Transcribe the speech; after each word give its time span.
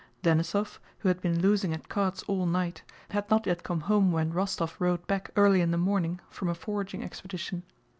Denísov, 0.23 0.79
who 1.01 1.09
had 1.09 1.21
been 1.21 1.41
losing 1.43 1.75
at 1.75 1.87
cards 1.87 2.23
all 2.23 2.47
night, 2.47 2.81
had 3.11 3.29
not 3.29 3.45
yet 3.45 3.61
come 3.61 3.81
home 3.81 4.11
when 4.11 4.31
Rostóv 4.33 4.79
rode 4.79 5.05
back 5.05 5.29
early 5.35 5.61
in 5.61 5.69
the 5.69 5.77
morning 5.77 6.19
from 6.31 6.49
a 6.49 6.55
foraging 6.55 7.03
expedition. 7.03 7.61